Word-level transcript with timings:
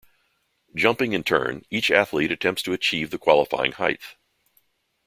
Jumping 0.73 1.13
in 1.13 1.23
turn, 1.23 1.63
each 1.69 1.91
athlete 1.91 2.31
attempts 2.31 2.63
to 2.63 2.73
achieve 2.73 3.11
the 3.11 3.19
qualifying 3.19 3.73
height. 3.73 4.01